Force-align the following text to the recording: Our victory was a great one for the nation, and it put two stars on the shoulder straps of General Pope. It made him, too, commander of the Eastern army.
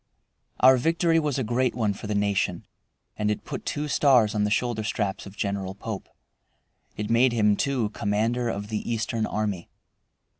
Our 0.61 0.77
victory 0.77 1.19
was 1.19 1.37
a 1.37 1.43
great 1.43 1.75
one 1.75 1.93
for 1.93 2.07
the 2.07 2.15
nation, 2.15 2.65
and 3.17 3.29
it 3.29 3.45
put 3.45 3.67
two 3.67 3.87
stars 3.87 4.33
on 4.33 4.45
the 4.45 4.49
shoulder 4.49 4.83
straps 4.83 5.27
of 5.27 5.37
General 5.37 5.75
Pope. 5.75 6.09
It 6.97 7.11
made 7.11 7.33
him, 7.33 7.55
too, 7.55 7.89
commander 7.89 8.49
of 8.49 8.69
the 8.69 8.91
Eastern 8.91 9.27
army. 9.27 9.69